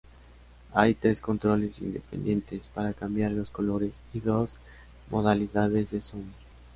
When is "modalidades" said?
5.11-5.91